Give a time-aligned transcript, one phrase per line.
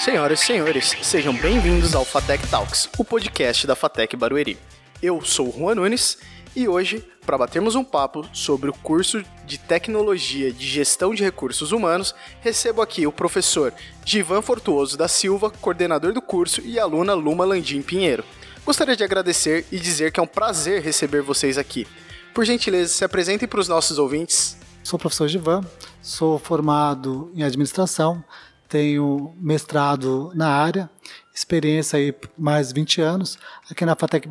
[0.00, 4.56] Senhoras e senhores, sejam bem-vindos ao Fatec Talks, o podcast da Fatec Barueri.
[5.02, 6.16] Eu sou o Juan Nunes
[6.56, 11.70] e hoje, para batermos um papo sobre o curso de Tecnologia de Gestão de Recursos
[11.70, 17.44] Humanos, recebo aqui o professor Givan Fortuoso da Silva, coordenador do curso, e aluna Luma
[17.44, 18.24] Landim Pinheiro.
[18.64, 21.86] Gostaria de agradecer e dizer que é um prazer receber vocês aqui.
[22.32, 24.56] Por gentileza, se apresentem para os nossos ouvintes.
[24.82, 25.60] Sou o professor Givan,
[26.00, 28.24] sou formado em administração,
[28.70, 30.88] tenho mestrado na área,
[31.34, 33.36] experiência aí mais 20 anos.
[33.68, 34.28] Aqui na FATEC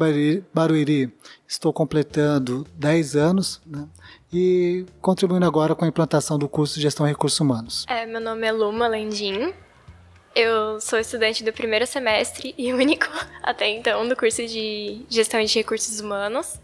[0.53, 1.13] Barueri
[1.45, 3.85] estou completando 10 anos né,
[4.31, 7.85] e contribuindo agora com a implantação do curso de Gestão de Recursos Humanos.
[7.89, 9.53] É, meu nome é Luma Landim,
[10.33, 13.08] eu sou estudante do primeiro semestre e único
[13.44, 16.58] até então do curso de Gestão de Recursos Humanos.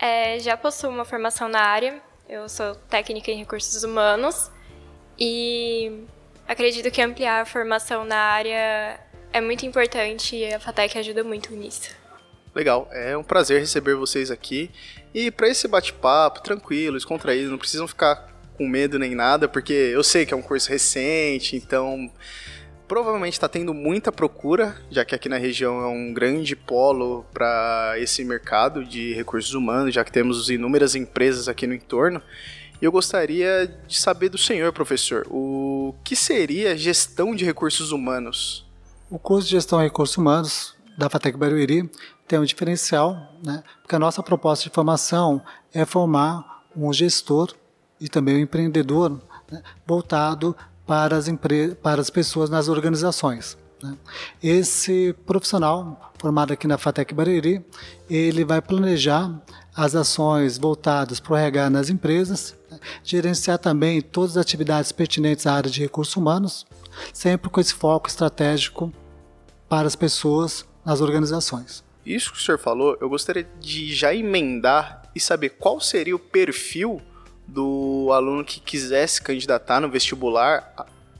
[0.00, 4.50] É, já possuo uma formação na área, eu sou técnica em recursos humanos
[5.16, 6.04] e
[6.48, 8.98] acredito que ampliar a formação na área
[9.32, 11.90] é muito importante e a FATEC ajuda muito nisso.
[12.54, 14.70] Legal, é um prazer receber vocês aqui.
[15.14, 18.26] E para esse bate-papo tranquilo, descontraído, não precisam ficar
[18.56, 22.10] com medo nem nada, porque eu sei que é um curso recente, então
[22.88, 27.94] provavelmente está tendo muita procura, já que aqui na região é um grande polo para
[27.98, 32.20] esse mercado de recursos humanos, já que temos inúmeras empresas aqui no entorno.
[32.80, 38.64] Eu gostaria de saber do senhor, professor, o que seria gestão de recursos humanos?
[39.10, 41.90] O curso de gestão de recursos humanos da FATEC Barueri
[42.26, 43.64] tem um diferencial, né?
[43.82, 47.52] porque a nossa proposta de formação é formar um gestor
[48.00, 49.20] e também um empreendedor
[49.50, 49.62] né?
[49.84, 50.54] voltado
[50.86, 51.26] para as,
[51.82, 53.58] para as pessoas nas organizações.
[53.82, 53.96] Né?
[54.40, 57.64] Esse profissional formado aqui na FATEC Barueri,
[58.08, 59.32] ele vai planejar
[59.74, 62.57] as ações voltadas para o RH nas empresas?
[63.02, 66.66] Gerenciar também todas as atividades pertinentes à área de recursos humanos,
[67.12, 68.92] sempre com esse foco estratégico
[69.68, 71.84] para as pessoas nas organizações.
[72.04, 76.18] Isso que o senhor falou, eu gostaria de já emendar e saber qual seria o
[76.18, 77.02] perfil
[77.46, 80.74] do aluno que quisesse candidatar no vestibular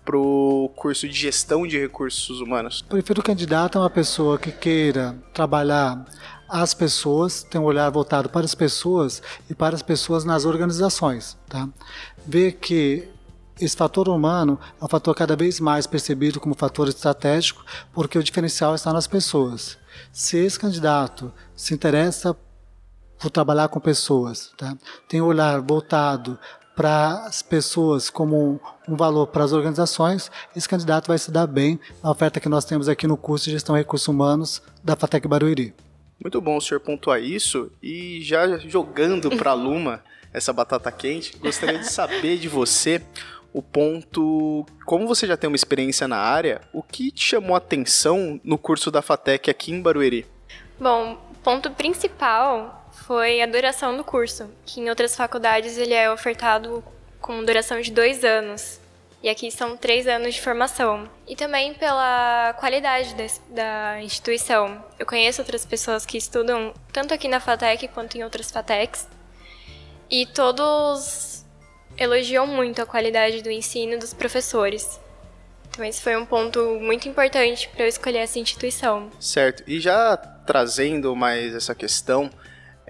[0.05, 2.83] para o curso de gestão de recursos humanos?
[2.89, 6.07] Prefiro candidato é uma pessoa que queira trabalhar
[6.49, 11.37] as pessoas, tem um olhar voltado para as pessoas e para as pessoas nas organizações.
[11.49, 11.69] Tá?
[12.27, 13.09] Ver que
[13.61, 18.23] esse fator humano é um fator cada vez mais percebido como fator estratégico, porque o
[18.23, 19.77] diferencial está nas pessoas.
[20.13, 22.37] Se esse candidato se interessa
[23.19, 24.77] por trabalhar com pessoas, tá?
[25.09, 26.39] tem um olhar voltado
[26.77, 31.81] para as pessoas como um valor para as organizações, esse candidato vai se dar bem
[32.01, 35.27] na oferta que nós temos aqui no curso de Gestão de Recursos Humanos da FATEC
[35.27, 35.75] Barueri.
[36.21, 40.03] Muito bom o senhor pontuar isso e já jogando para a Luma
[40.33, 43.03] essa batata quente, gostaria de saber de você
[43.53, 47.59] o ponto, como você já tem uma experiência na área, o que te chamou a
[47.59, 50.27] atenção no curso da FATEC aqui em Barueri?
[50.79, 56.85] Bom, ponto principal foi a duração do curso, que em outras faculdades ele é ofertado
[57.21, 58.81] com duração de dois anos.
[59.23, 61.09] E aqui são três anos de formação.
[61.27, 63.15] E também pela qualidade
[63.49, 64.85] da instituição.
[64.99, 69.09] Eu conheço outras pessoas que estudam tanto aqui na FATEC quanto em outras FATECs.
[70.09, 71.45] E todos
[71.97, 75.01] elogiam muito a qualidade do ensino dos professores.
[75.69, 79.11] Então esse foi um ponto muito importante para eu escolher essa instituição.
[79.21, 79.65] Certo.
[79.67, 82.31] E já trazendo mais essa questão,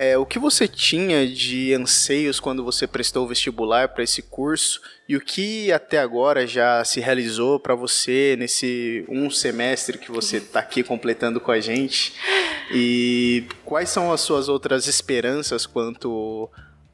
[0.00, 4.80] é, o que você tinha de anseios quando você prestou o vestibular para esse curso
[5.08, 10.36] e o que até agora já se realizou para você nesse um semestre que você
[10.36, 12.14] está aqui completando com a gente?
[12.70, 16.48] E quais são as suas outras esperanças quanto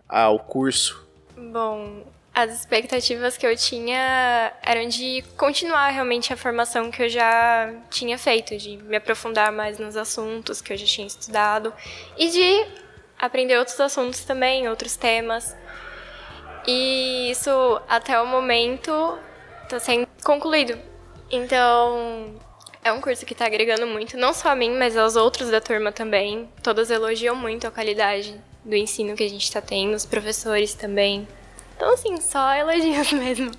[0.09, 1.07] ao curso?
[1.37, 7.71] Bom, as expectativas que eu tinha eram de continuar realmente a formação que eu já
[7.91, 11.71] tinha feito, de me aprofundar mais nos assuntos que eu já tinha estudado
[12.17, 12.84] e de
[13.25, 15.57] aprender outros assuntos também, outros temas.
[16.67, 17.51] E isso,
[17.89, 19.19] até o momento,
[19.65, 20.79] está sendo concluído.
[21.31, 22.35] Então,
[22.83, 25.61] é um curso que está agregando muito, não só a mim, mas aos outros da
[25.61, 26.49] turma também.
[26.63, 31.29] Todos elogiam muito a qualidade do ensino que a gente está tendo, os professores também.
[31.77, 33.51] Então, assim, só elogios mesmo.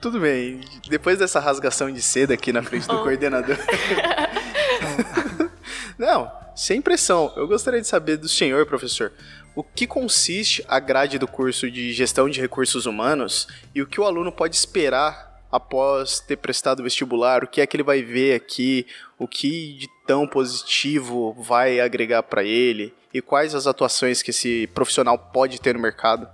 [0.00, 0.60] Tudo bem.
[0.88, 3.02] Depois dessa rasgação de seda aqui na frente do oh.
[3.02, 3.58] coordenador.
[5.98, 7.32] Não, sem pressão.
[7.36, 9.10] Eu gostaria de saber do senhor, professor,
[9.56, 13.98] o que consiste a grade do curso de Gestão de Recursos Humanos e o que
[13.98, 18.02] o aluno pode esperar após ter prestado o vestibular, o que é que ele vai
[18.02, 18.86] ver aqui,
[19.18, 24.66] o que de tão positivo vai agregar para ele e quais as atuações que esse
[24.74, 26.28] profissional pode ter no mercado?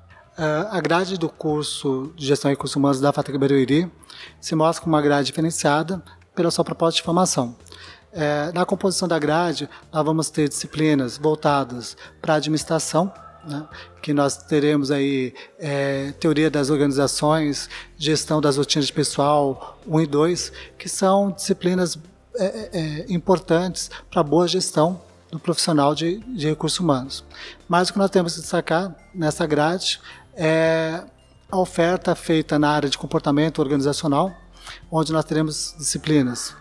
[0.70, 3.90] a grade do curso de Gestão e Recursos Humanos da FATEC Barueri
[4.38, 6.02] se mostra como uma grade diferenciada
[6.34, 7.56] pela sua proposta de formação.
[8.18, 13.12] É, na composição da grade, nós vamos ter disciplinas voltadas para a administração,
[13.46, 13.62] né,
[14.00, 17.68] que nós teremos aí é, teoria das organizações,
[17.98, 21.98] gestão das rotinas de pessoal 1 e 2, que são disciplinas
[22.36, 24.98] é, é, é importantes para a boa gestão
[25.30, 27.22] do profissional de, de recursos humanos.
[27.68, 30.00] Mas o que nós temos que destacar nessa grade
[30.34, 31.02] é
[31.52, 34.32] a oferta feita na área de comportamento organizacional,
[34.90, 36.54] onde nós teremos disciplinas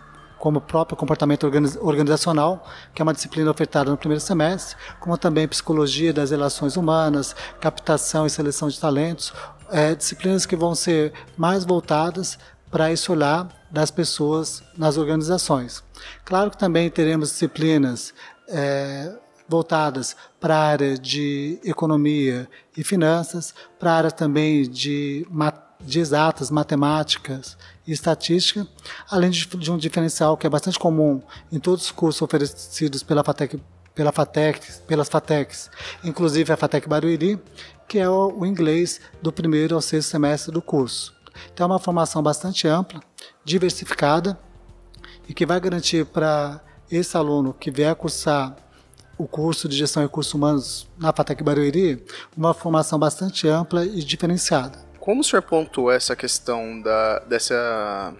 [0.46, 1.42] como o próprio comportamento
[1.80, 2.64] organizacional,
[2.94, 8.24] que é uma disciplina ofertada no primeiro semestre, como também psicologia das relações humanas, captação
[8.24, 9.32] e seleção de talentos,
[9.72, 12.38] é, disciplinas que vão ser mais voltadas
[12.70, 15.82] para esse olhar das pessoas nas organizações.
[16.24, 18.14] Claro que também teremos disciplinas
[18.48, 19.18] é,
[19.48, 25.26] voltadas para a área de economia e finanças, para a área também de,
[25.80, 27.56] de exatas, matemáticas
[27.86, 28.66] e estatística,
[29.10, 33.22] além de, de, um diferencial que é bastante comum em todos os cursos oferecidos pela
[33.22, 33.60] FATEC,
[33.94, 35.70] pela FATEC, pelas FATECs,
[36.02, 37.40] inclusive a FATEC Barueri,
[37.88, 41.14] que é o, o inglês do primeiro ao sexto semestre do curso.
[41.52, 43.00] Então é uma formação bastante ampla,
[43.44, 44.38] diversificada
[45.28, 48.56] e que vai garantir para esse aluno que vier cursar
[49.18, 52.04] o curso de Gestão e Recursos Humanos na FATEC Barueri
[52.36, 54.78] uma formação bastante ampla e diferenciada.
[55.06, 58.12] Como o senhor pontuou essa questão da, dessa,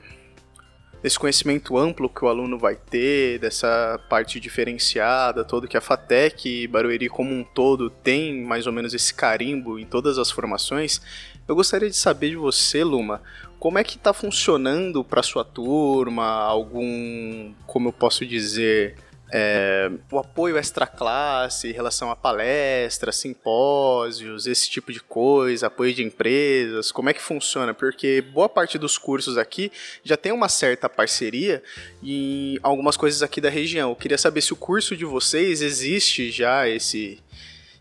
[1.02, 6.62] desse conhecimento amplo que o aluno vai ter, dessa parte diferenciada, todo que a FATEC
[6.62, 11.00] e Barueri como um todo tem mais ou menos esse carimbo em todas as formações,
[11.48, 13.20] eu gostaria de saber de você, Luma,
[13.58, 16.24] como é que está funcionando para sua turma?
[16.24, 18.94] Algum, como eu posso dizer,
[19.38, 25.92] é, o apoio extra classe em relação a palestras, simpósios, esse tipo de coisa, apoio
[25.92, 27.74] de empresas, como é que funciona?
[27.74, 29.70] Porque boa parte dos cursos aqui
[30.02, 31.62] já tem uma certa parceria
[32.02, 33.90] em algumas coisas aqui da região.
[33.90, 37.22] Eu queria saber se o curso de vocês existe já esse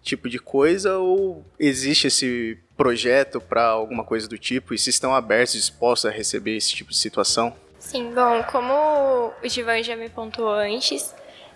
[0.04, 5.16] tipo de coisa ou existe esse projeto para alguma coisa do tipo e se estão
[5.16, 7.56] abertos, dispostos a receber esse tipo de situação?
[7.80, 11.16] Sim, bom, como o Givan já me pontuou antes,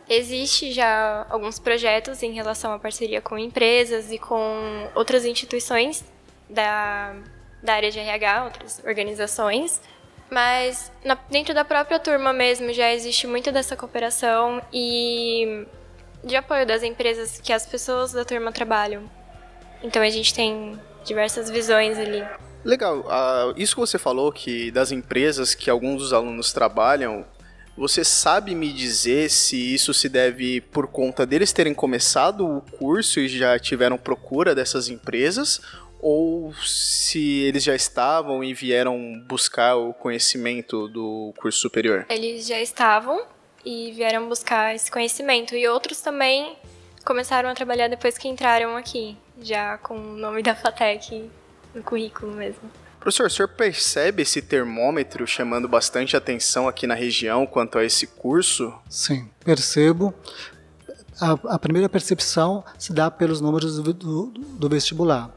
[0.09, 6.03] existe já alguns projetos em relação à parceria com empresas e com outras instituições
[6.49, 7.15] da,
[7.61, 9.79] da área de RH, outras organizações,
[10.29, 15.65] mas na, dentro da própria turma mesmo já existe muito dessa cooperação e
[16.23, 19.09] de apoio das empresas que as pessoas da turma trabalham.
[19.83, 22.25] Então a gente tem diversas visões ali.
[22.63, 22.99] Legal.
[22.99, 27.25] Uh, isso que você falou que das empresas que alguns dos alunos trabalham,
[27.79, 33.21] você sabe me dizer se isso se deve por conta deles terem começado o curso
[33.21, 35.61] e já tiveram procura dessas empresas
[36.01, 42.05] ou se eles já estavam e vieram buscar o conhecimento do curso superior?
[42.09, 43.25] Eles já estavam
[43.63, 46.57] e vieram buscar esse conhecimento e outros também
[47.05, 51.29] começaram a trabalhar depois que entraram aqui já com o nome da FATEC
[51.73, 52.69] no currículo mesmo.
[52.99, 58.05] Professor, o senhor percebe esse termômetro chamando bastante atenção aqui na região quanto a esse
[58.05, 58.73] curso?
[58.89, 60.13] Sim, percebo.
[61.19, 65.33] A, a primeira percepção se dá pelos números do, do, do, vestibular.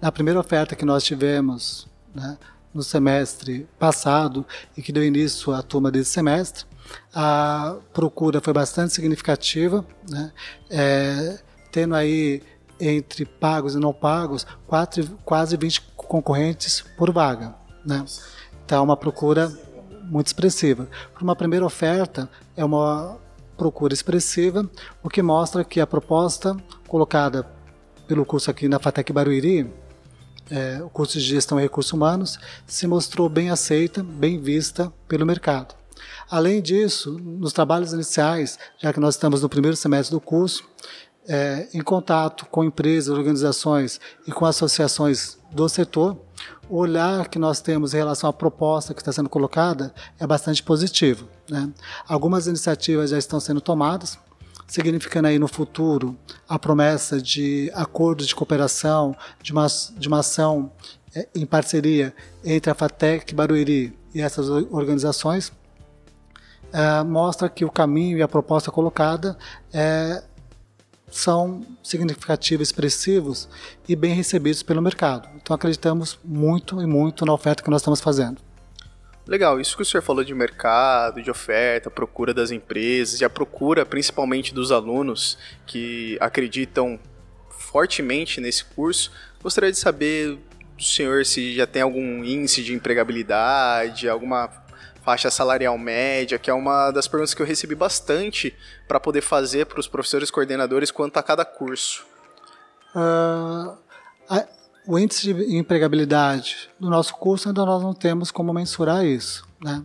[0.00, 2.38] Na primeira oferta que nós tivemos né,
[2.72, 6.64] no semestre passado e que deu início à turma desse semestre,
[7.12, 10.32] a procura foi bastante significativa, né,
[10.70, 11.38] é,
[11.72, 12.40] tendo aí
[12.80, 17.54] entre pagos e não pagos, quatro, quase 20 concorrentes por vaga.
[17.86, 18.04] Né?
[18.66, 19.48] Então, é uma procura
[20.02, 20.88] muito expressiva.
[21.14, 23.16] Para uma primeira oferta, é uma
[23.56, 24.68] procura expressiva,
[25.04, 26.56] o que mostra que a proposta
[26.88, 27.46] colocada
[28.08, 29.72] pelo curso aqui na FATEC Barueri,
[30.50, 35.24] é, o curso de Gestão e Recursos Humanos, se mostrou bem aceita, bem vista pelo
[35.24, 35.76] mercado.
[36.28, 40.64] Além disso, nos trabalhos iniciais, já que nós estamos no primeiro semestre do curso,
[41.28, 46.16] é, em contato com empresas, organizações e com associações do setor,
[46.68, 50.62] o olhar que nós temos em relação à proposta que está sendo colocada é bastante
[50.62, 51.28] positivo.
[51.48, 51.68] Né?
[52.06, 54.18] Algumas iniciativas já estão sendo tomadas,
[54.66, 56.16] significando aí no futuro
[56.48, 59.66] a promessa de acordos de cooperação, de uma,
[59.96, 60.70] de uma ação
[61.14, 62.14] é, em parceria
[62.44, 65.52] entre a FATEC Barueri e essas organizações,
[66.72, 69.36] é, mostra que o caminho e a proposta colocada
[69.72, 70.22] é,
[71.10, 73.48] são significativos, expressivos
[73.88, 75.28] e bem recebidos pelo mercado.
[75.36, 78.40] Então acreditamos muito e muito na oferta que nós estamos fazendo.
[79.26, 83.30] Legal, isso que o senhor falou de mercado, de oferta, procura das empresas e a
[83.30, 86.98] procura principalmente dos alunos que acreditam
[87.48, 89.12] fortemente nesse curso.
[89.42, 90.38] Gostaria de saber
[90.76, 94.50] do senhor se já tem algum índice de empregabilidade, alguma
[95.10, 98.54] faixa salarial média, que é uma das perguntas que eu recebi bastante
[98.86, 102.04] para poder fazer para os professores coordenadores quanto a cada curso.
[102.94, 103.76] Uh,
[104.28, 104.46] a,
[104.86, 109.44] o índice de empregabilidade do nosso curso ainda nós não temos como mensurar isso.
[109.60, 109.82] Né?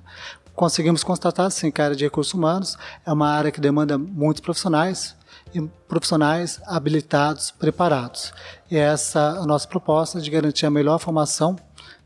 [0.53, 4.41] Conseguimos constatar, sim, que a área de recursos humanos é uma área que demanda muitos
[4.41, 5.15] profissionais,
[5.55, 8.31] e profissionais habilitados, preparados.
[8.69, 11.55] E essa é a nossa proposta de garantir a melhor formação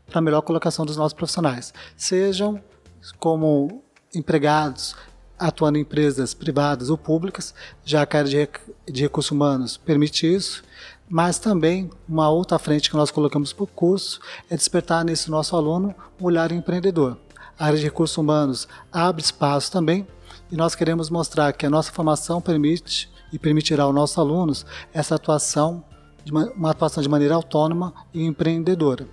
[0.06, 2.60] para a melhor colocação dos nossos profissionais, sejam
[3.18, 3.82] como
[4.14, 4.94] empregados
[5.40, 10.32] atuando em empresas privadas ou públicas, já que a área de, de recursos humanos permite
[10.32, 10.62] isso,
[11.08, 15.56] mas também uma outra frente que nós colocamos para o curso é despertar nesse nosso
[15.56, 17.16] aluno um olhar empreendedor.
[17.58, 20.06] A área de recursos humanos abre espaço também
[20.52, 25.14] e nós queremos mostrar que a nossa formação permite e permitirá aos nossos alunos essa
[25.14, 25.82] atuação,
[26.54, 29.08] uma atuação de maneira autônoma e empreendedora.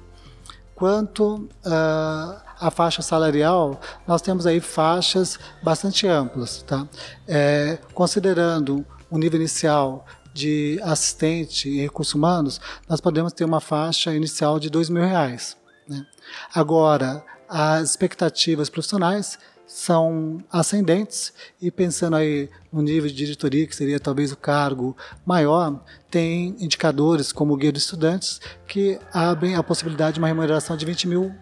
[0.75, 6.87] Quanto uh, à faixa salarial, nós temos aí faixas bastante amplas, tá?
[7.27, 14.13] É, considerando o nível inicial de assistente em recursos humanos, nós podemos ter uma faixa
[14.13, 15.57] inicial de dois mil reais.
[15.87, 16.05] Né?
[16.53, 23.99] Agora, as expectativas profissionais são ascendentes e pensando aí no nível de diretoria, que seria
[23.99, 24.95] talvez o cargo
[25.25, 30.77] maior, tem indicadores como o guia dos estudantes que abrem a possibilidade de uma remuneração
[30.77, 31.35] de 20 mil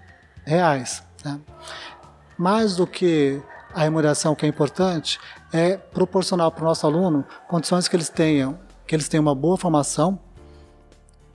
[0.43, 1.03] reais.
[1.25, 1.39] Né?
[2.37, 3.41] Mais do que
[3.73, 5.19] a remuneração que é importante,
[5.51, 9.57] é proporcionar para o nosso aluno condições que eles tenham, que eles tenham uma boa
[9.57, 10.17] formação,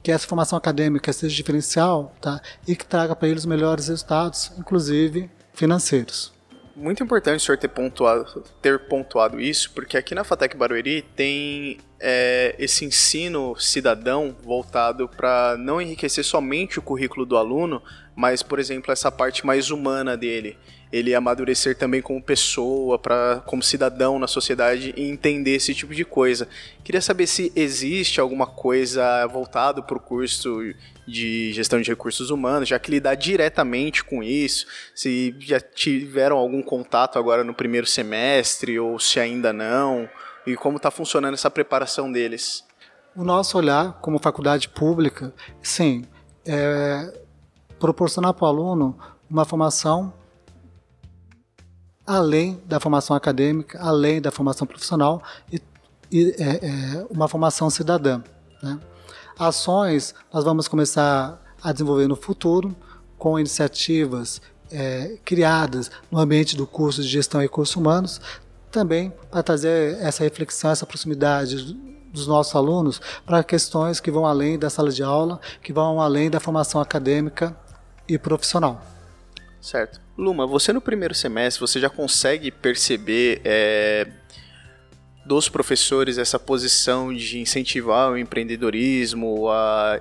[0.03, 2.41] que essa formação acadêmica seja diferencial tá?
[2.67, 6.33] e que traga para eles melhores resultados, inclusive financeiros
[6.81, 11.79] muito importante o senhor ter pontuado, ter pontuado isso, porque aqui na Fatec Barueri tem
[12.01, 17.83] é, esse ensino cidadão voltado para não enriquecer somente o currículo do aluno,
[18.17, 20.57] mas, por exemplo, essa parte mais humana dele.
[20.93, 26.05] Ele amadurecer também como pessoa, pra, como cidadão na sociedade e entender esse tipo de
[26.05, 26.49] coisa.
[26.83, 30.59] Queria saber se existe alguma coisa voltado para o curso
[31.07, 36.63] de gestão de recursos humanos, já que lidar diretamente com isso, se já tiveram algum
[36.63, 40.09] contato agora no primeiro semestre ou se ainda não,
[40.47, 42.65] e como está funcionando essa preparação deles.
[43.15, 45.33] O nosso olhar como faculdade pública,
[45.63, 46.05] sim,
[46.45, 47.21] é
[47.79, 50.13] proporcionar para o aluno uma formação
[52.07, 55.63] além da formação acadêmica, além da formação profissional e,
[56.11, 58.23] e é, é, uma formação cidadã.
[58.63, 58.79] Né?
[59.39, 62.75] Ações nós vamos começar a desenvolver no futuro
[63.17, 64.43] com iniciativas
[64.73, 68.21] é, criadas no ambiente do curso de Gestão e Recursos Humanos,
[68.71, 71.75] também para trazer essa reflexão, essa proximidade
[72.13, 76.31] dos nossos alunos para questões que vão além da sala de aula, que vão além
[76.31, 77.57] da formação acadêmica
[78.09, 78.85] e profissional.
[79.61, 80.01] Certo.
[80.17, 84.09] Luma, você no primeiro semestre, você já consegue perceber é,
[85.25, 90.01] dos professores essa posição de incentivar o empreendedorismo, a,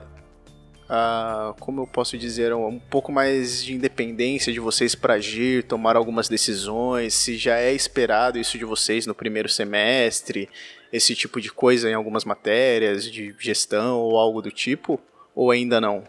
[0.89, 5.95] a como eu posso dizer, um pouco mais de independência de vocês para agir, tomar
[5.95, 10.49] algumas decisões, se já é esperado isso de vocês no primeiro semestre,
[10.91, 14.99] esse tipo de coisa em algumas matérias de gestão ou algo do tipo,
[15.35, 16.03] ou ainda não?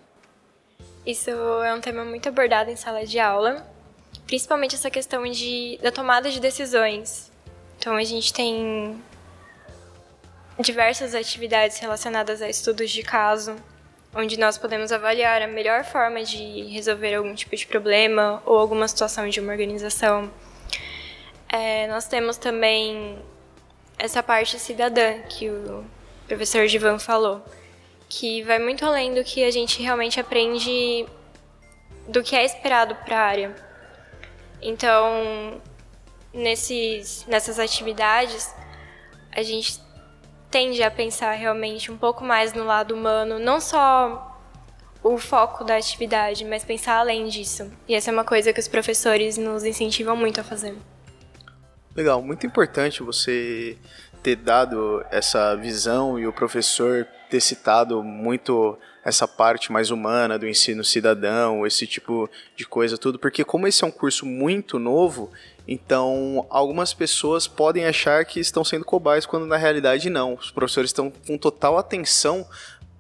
[1.05, 3.67] Isso é um tema muito abordado em sala de aula,
[4.27, 7.31] principalmente essa questão de, da tomada de decisões.
[7.79, 8.99] Então a gente tem
[10.59, 13.57] diversas atividades relacionadas a estudos de caso,
[14.15, 18.89] onde nós podemos avaliar a melhor forma de resolver algum tipo de problema ou alguma
[18.89, 20.31] situação de uma organização.
[21.49, 23.19] É, nós temos também
[23.99, 25.85] essa parte cidadã que o
[26.27, 27.45] professor Divan falou,
[28.09, 31.07] que vai muito além do que a gente realmente aprende
[32.09, 33.57] do que é esperado para a área.
[34.61, 35.61] Então,
[36.33, 38.53] nesses, nessas atividades,
[39.33, 39.81] a gente
[40.51, 44.27] tende a pensar realmente um pouco mais no lado humano, não só
[45.03, 47.71] o foco da atividade, mas pensar além disso.
[47.89, 50.77] E essa é uma coisa que os professores nos incentivam muito a fazer.
[51.95, 53.79] Legal, muito importante você
[54.23, 60.47] ter dado essa visão e o professor ter citado muito essa parte mais humana do
[60.47, 65.31] ensino cidadão, esse tipo de coisa tudo, porque como esse é um curso muito novo,
[65.73, 70.35] então algumas pessoas podem achar que estão sendo cobaias quando na realidade não.
[70.35, 72.45] Os professores estão com total atenção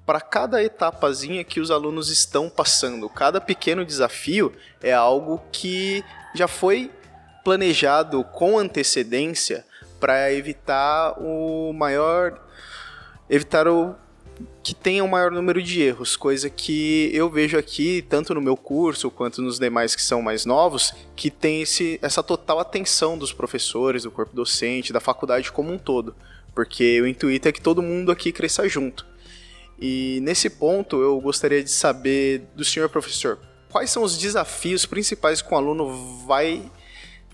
[0.06, 3.08] para cada etapazinha que os alunos estão passando.
[3.08, 6.92] Cada pequeno desafio é algo que já foi
[7.42, 9.66] planejado com antecedência
[9.98, 12.40] para evitar o maior
[13.28, 13.96] evitar o
[14.62, 18.56] que tenha um maior número de erros, coisa que eu vejo aqui, tanto no meu
[18.56, 23.32] curso quanto nos demais que são mais novos, que tem esse, essa total atenção dos
[23.32, 26.14] professores, do corpo docente, da faculdade como um todo.
[26.54, 29.06] Porque o intuito é que todo mundo aqui cresça junto.
[29.80, 33.38] E nesse ponto eu gostaria de saber do senhor professor,
[33.70, 36.70] quais são os desafios principais que o aluno vai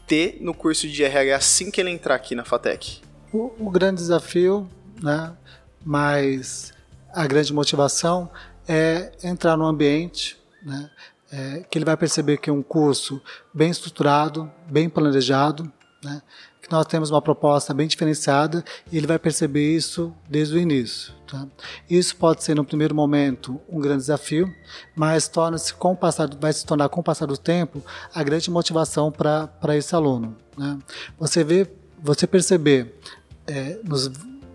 [0.06, 3.00] ter no curso de RH assim que ele entrar aqui na FATEC?
[3.32, 4.68] O, o grande desafio,
[5.02, 5.36] né,
[5.84, 6.72] mas
[7.16, 8.30] a grande motivação
[8.68, 10.90] é entrar no ambiente, né,
[11.32, 13.22] é, que ele vai perceber que é um curso
[13.54, 15.72] bem estruturado, bem planejado,
[16.04, 16.20] né,
[16.60, 21.14] que nós temos uma proposta bem diferenciada e ele vai perceber isso desde o início.
[21.26, 21.46] Tá?
[21.88, 24.54] Isso pode ser no primeiro momento um grande desafio,
[24.94, 27.82] mas torna-se com o passar, vai se tornar com o passar do tempo
[28.14, 30.36] a grande motivação para esse aluno.
[30.56, 30.78] Né?
[31.18, 31.66] Você vê,
[32.02, 33.00] você perceber
[33.46, 34.10] é, nos,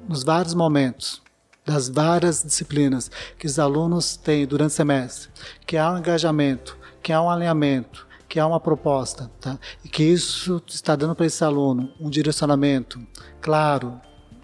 [0.07, 1.21] nos vários momentos
[1.65, 5.29] das várias disciplinas que os alunos têm durante o semestre,
[5.65, 9.59] que há um engajamento, que há um alinhamento, que há uma proposta, tá?
[9.83, 13.05] e que isso está dando para esse aluno um direcionamento
[13.41, 13.99] claro,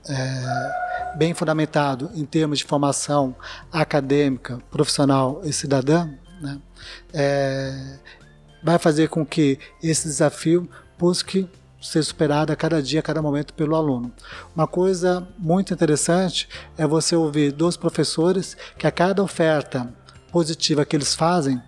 [0.07, 3.35] é, bem fundamentado em termos de formação
[3.71, 6.09] acadêmica, profissional e cidadã,
[6.41, 6.59] né?
[7.13, 7.97] é,
[8.61, 11.49] vai fazer com que esse desafio busque
[11.87, 14.11] ser superado a cada dia, a cada momento pelo aluno.
[14.55, 19.93] Uma coisa muito interessante é você ouvir dos professores que a cada oferta
[20.31, 21.61] positiva que eles fazem,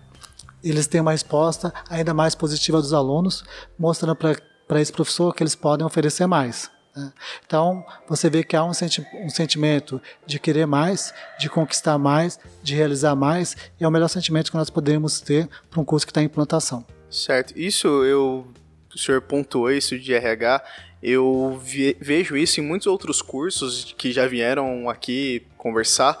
[0.62, 3.44] eles têm uma resposta ainda mais positiva dos alunos,
[3.78, 6.70] mostrando para esse professor que eles podem oferecer mais.
[6.94, 7.12] Né?
[7.46, 12.38] Então, você vê que há um, senti um sentimento de querer mais, de conquistar mais,
[12.62, 16.06] de realizar mais, e é o melhor sentimento que nós podemos ter para um curso
[16.06, 16.84] que está em implantação.
[17.10, 17.58] Certo.
[17.58, 18.46] Isso eu.
[18.94, 20.62] O senhor pontuou isso de RH.
[21.02, 21.60] Eu
[22.00, 26.18] vejo isso em muitos outros cursos que já vieram aqui conversar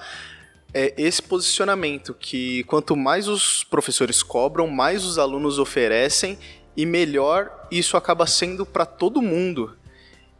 [0.72, 6.38] é esse posicionamento que quanto mais os professores cobram, mais os alunos oferecem
[6.76, 9.76] e melhor isso acaba sendo para todo mundo.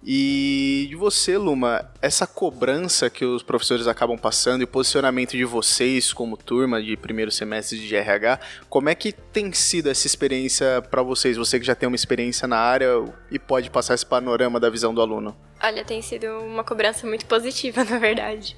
[0.02, 5.44] E de você, Luma, essa cobrança que os professores acabam passando e o posicionamento de
[5.44, 10.82] vocês como turma de primeiro semestre de RH, como é que tem sido essa experiência
[10.90, 11.36] para vocês?
[11.36, 12.88] Você que já tem uma experiência na área
[13.30, 15.36] e pode passar esse panorama da visão do aluno?
[15.62, 18.56] Olha, tem sido uma cobrança muito positiva, na verdade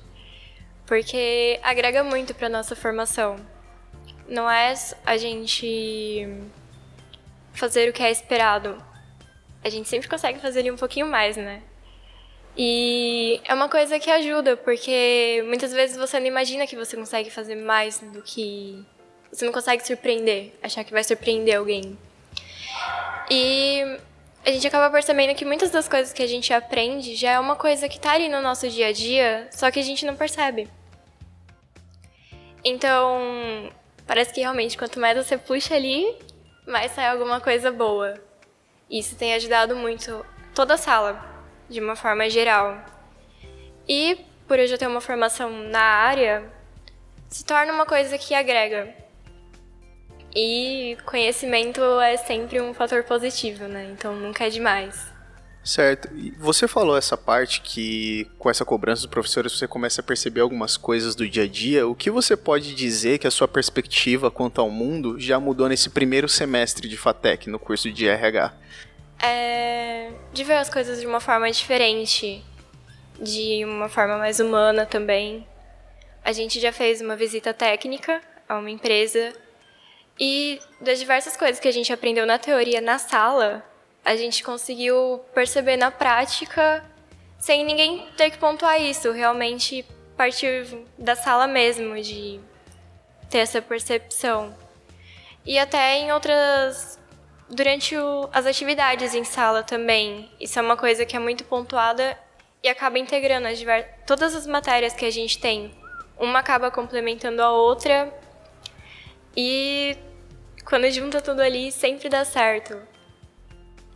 [0.87, 3.37] porque agrega muito para nossa formação.
[4.29, 4.75] Não é
[5.07, 6.29] a gente
[7.53, 8.77] fazer o que é esperado.
[9.65, 11.63] A gente sempre consegue fazer ali um pouquinho mais, né?
[12.57, 17.31] E é uma coisa que ajuda, porque muitas vezes você não imagina que você consegue
[17.31, 18.85] fazer mais do que.
[19.33, 21.97] Você não consegue surpreender, achar que vai surpreender alguém.
[23.31, 23.99] E
[24.45, 27.57] a gente acaba percebendo que muitas das coisas que a gente aprende já é uma
[27.57, 30.69] coisa que tá ali no nosso dia a dia, só que a gente não percebe.
[32.63, 33.73] Então,
[34.07, 36.15] parece que realmente quanto mais você puxa ali,
[36.67, 38.15] mais sai alguma coisa boa.
[38.93, 40.23] Isso tem ajudado muito
[40.55, 41.19] toda a sala,
[41.67, 42.85] de uma forma geral.
[43.89, 46.45] E por eu já ter uma formação na área,
[47.27, 48.95] se torna uma coisa que agrega.
[50.37, 53.91] E conhecimento é sempre um fator positivo, né?
[53.93, 55.12] Então nunca é demais.
[55.65, 56.09] Certo.
[56.17, 60.41] E você falou essa parte que com essa cobrança dos professores você começa a perceber
[60.41, 61.87] algumas coisas do dia a dia.
[61.87, 65.89] O que você pode dizer que a sua perspectiva quanto ao mundo já mudou nesse
[65.91, 68.53] primeiro semestre de FATEC no curso de RH?
[69.23, 72.45] É, de ver as coisas de uma forma diferente,
[73.21, 75.47] de uma forma mais humana também.
[76.25, 79.33] A gente já fez uma visita técnica a uma empresa
[80.19, 83.65] e das diversas coisas que a gente aprendeu na teoria na sala,
[84.05, 86.85] a gente conseguiu perceber na prática,
[87.39, 89.85] sem ninguém ter que pontuar isso, realmente
[90.17, 90.67] partir
[90.99, 92.41] da sala mesmo, de
[93.29, 94.55] ter essa percepção.
[95.45, 96.99] E até em outras.
[97.49, 100.31] durante o, as atividades em sala também.
[100.41, 102.19] Isso é uma coisa que é muito pontuada
[102.63, 105.75] e acaba integrando as divers, todas as matérias que a gente tem.
[106.17, 108.13] Uma acaba complementando a outra
[109.37, 109.97] e
[110.65, 112.92] quando junta tudo ali sempre dá certo.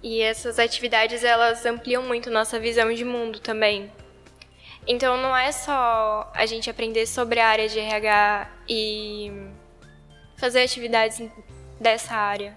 [0.09, 3.91] E essas atividades elas ampliam muito nossa visão de mundo também.
[4.87, 9.33] Então não é só a gente aprender sobre a área de RH e
[10.37, 11.21] fazer atividades
[11.81, 12.57] dessa área.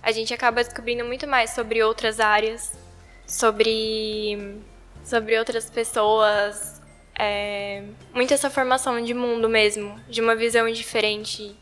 [0.00, 2.78] A gente acaba descobrindo muito mais sobre outras áreas,
[3.26, 4.60] sobre
[5.02, 6.80] sobre outras pessoas,
[7.18, 7.82] é,
[8.14, 11.52] muito essa formação de mundo mesmo, de uma visão diferente,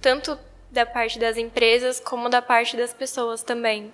[0.00, 0.38] tanto
[0.70, 3.92] da parte das empresas como da parte das pessoas também.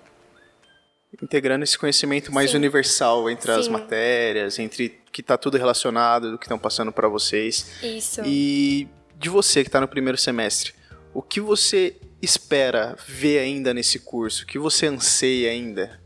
[1.21, 2.57] Integrando esse conhecimento mais Sim.
[2.57, 3.71] universal entre as Sim.
[3.71, 7.67] matérias, entre que tá tudo relacionado, do que estão passando para vocês.
[7.81, 8.21] Isso.
[8.25, 10.73] E de você que está no primeiro semestre,
[11.13, 14.43] o que você espera ver ainda nesse curso?
[14.43, 15.99] O que você anseia ainda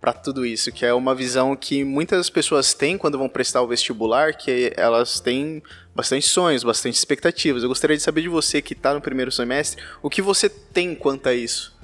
[0.00, 0.70] para tudo isso?
[0.70, 5.18] Que é uma visão que muitas pessoas têm quando vão prestar o vestibular, que elas
[5.18, 5.62] têm
[5.94, 7.62] bastante sonhos, bastante expectativas.
[7.62, 10.94] Eu gostaria de saber de você que está no primeiro semestre, o que você tem
[10.94, 11.79] quanto a isso?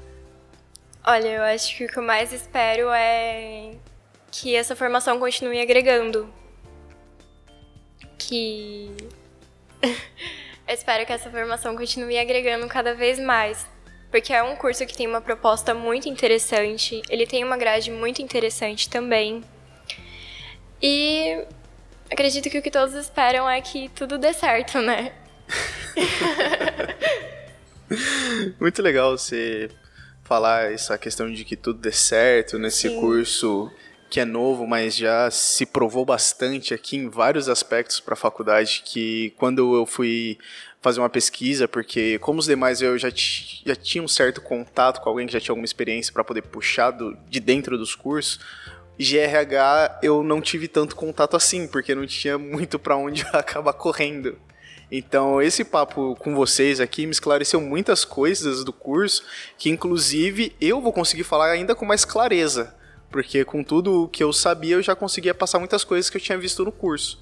[1.08, 3.76] Olha, eu acho que o que eu mais espero é
[4.32, 6.28] que essa formação continue agregando.
[8.18, 8.90] Que.
[9.80, 13.68] eu espero que essa formação continue agregando cada vez mais.
[14.10, 18.20] Porque é um curso que tem uma proposta muito interessante, ele tem uma grade muito
[18.20, 19.44] interessante também.
[20.82, 21.44] E
[22.10, 25.12] acredito que o que todos esperam é que tudo dê certo, né?
[28.58, 29.70] Muito legal você
[30.26, 33.00] falar essa questão de que tudo dê certo nesse Sim.
[33.00, 33.70] curso
[34.08, 38.82] que é novo, mas já se provou bastante aqui em vários aspectos para a faculdade
[38.84, 40.38] que quando eu fui
[40.80, 45.08] fazer uma pesquisa, porque como os demais eu já, já tinha um certo contato com
[45.08, 48.38] alguém que já tinha alguma experiência para poder puxar do- de dentro dos cursos,
[48.98, 54.38] GRH eu não tive tanto contato assim, porque não tinha muito para onde acabar correndo.
[54.90, 59.24] Então, esse papo com vocês aqui me esclareceu muitas coisas do curso,
[59.58, 62.74] que inclusive eu vou conseguir falar ainda com mais clareza,
[63.10, 66.20] porque com tudo o que eu sabia eu já conseguia passar muitas coisas que eu
[66.20, 67.20] tinha visto no curso.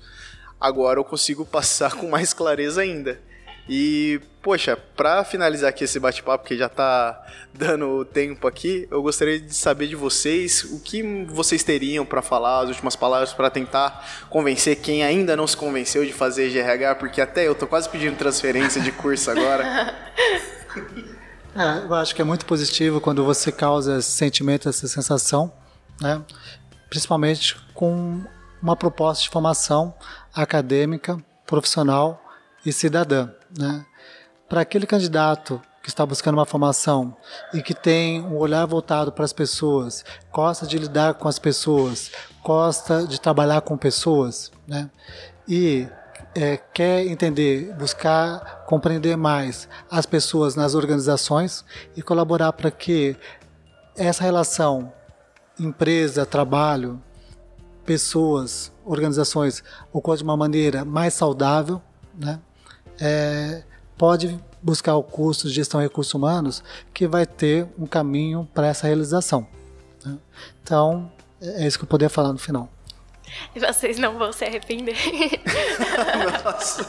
[0.60, 3.20] Agora eu consigo passar com mais clareza ainda.
[3.68, 9.40] E, poxa, pra finalizar aqui esse bate-papo, que já tá dando tempo aqui, eu gostaria
[9.40, 14.26] de saber de vocês o que vocês teriam pra falar, as últimas palavras pra tentar
[14.28, 18.16] convencer quem ainda não se convenceu de fazer GRH, porque até eu tô quase pedindo
[18.16, 19.94] transferência de curso agora.
[21.56, 25.52] É, eu acho que é muito positivo quando você causa esse sentimento, essa sensação,
[26.00, 26.20] né?
[26.94, 28.24] principalmente com
[28.62, 29.94] uma proposta de formação
[30.34, 32.20] acadêmica, profissional
[32.64, 33.30] e cidadã.
[33.58, 33.84] Né?
[34.48, 37.14] Para aquele candidato que está buscando uma formação
[37.52, 42.10] e que tem um olhar voltado para as pessoas, gosta de lidar com as pessoas,
[42.42, 44.90] gosta de trabalhar com pessoas, né?
[45.46, 45.86] e
[46.34, 51.64] é, quer entender, buscar compreender mais as pessoas nas organizações
[51.96, 53.16] e colaborar para que
[53.96, 54.92] essa relação
[55.58, 57.00] empresa, trabalho,
[57.84, 59.62] pessoas, organizações
[59.92, 61.80] ocorra de uma maneira mais saudável,
[62.18, 62.40] né?
[63.00, 63.62] É,
[63.96, 68.66] pode buscar o curso de gestão de recursos humanos que vai ter um caminho para
[68.66, 69.46] essa realização.
[70.04, 70.16] né?
[70.62, 72.68] Então, é isso que eu poderia falar no final.
[73.54, 74.96] E vocês não vão se arrepender.
[76.44, 76.88] Nossa.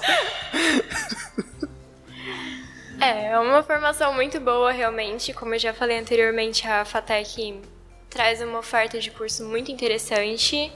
[3.02, 5.34] É, é uma formação muito boa, realmente.
[5.34, 7.62] Como eu já falei anteriormente, a FATEC
[8.10, 10.72] traz uma oferta de curso muito interessante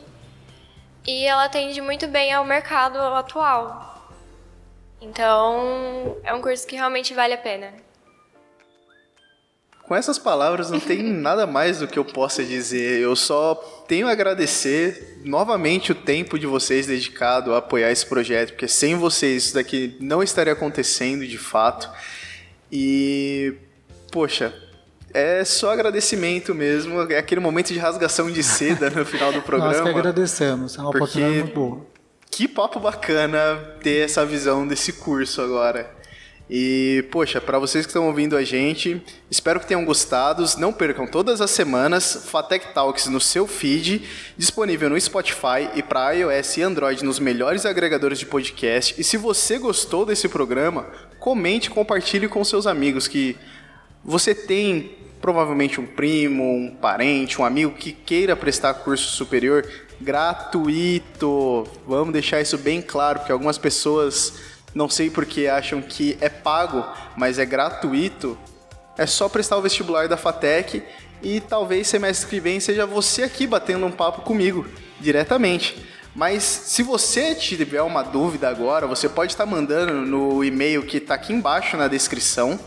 [1.08, 3.99] e ela atende muito bem ao mercado atual.
[5.02, 7.72] Então, é um curso que realmente vale a pena.
[9.84, 13.00] Com essas palavras não tem nada mais do que eu possa dizer.
[13.02, 13.56] Eu só
[13.88, 18.96] tenho a agradecer novamente o tempo de vocês dedicado a apoiar esse projeto, porque sem
[18.96, 21.90] vocês isso daqui não estaria acontecendo de fato.
[22.72, 23.56] E
[24.12, 24.54] poxa,
[25.12, 29.44] é só agradecimento mesmo, é aquele momento de rasgação de seda no final do Nós
[29.44, 29.90] que programa.
[29.90, 31.86] agradecemos, é uma Porque- oportunidade muito boa.
[32.32, 36.00] Que papo bacana ter essa visão desse curso agora.
[36.50, 40.44] E, poxa, para vocês que estão ouvindo a gente, espero que tenham gostado.
[40.58, 46.14] Não percam todas as semanas Fatec Talks no seu feed, disponível no Spotify e para
[46.14, 49.00] iOS e Android nos melhores agregadores de podcast.
[49.00, 50.88] E se você gostou desse programa,
[51.20, 53.38] comente compartilhe com seus amigos que
[54.04, 59.68] você tem provavelmente um primo, um parente, um amigo que queira prestar curso superior
[60.02, 61.68] gratuito.
[61.88, 64.34] Vamos deixar isso bem claro, porque algumas pessoas
[64.74, 66.86] não sei porque acham que é pago,
[67.16, 68.38] mas é gratuito.
[68.98, 70.84] É só prestar o vestibular da FATEC
[71.22, 74.66] e talvez semestre que vem seja você aqui batendo um papo comigo
[75.00, 75.86] diretamente.
[76.16, 81.14] Mas se você tiver uma dúvida agora, você pode estar mandando no e-mail que está
[81.16, 82.60] aqui embaixo na descrição.